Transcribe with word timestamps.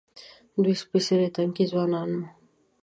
دوی 0.63 0.75
سپېڅلي 0.81 1.29
تنکي 1.35 1.63
ځوانان 1.71 2.09
وو. 2.15 2.23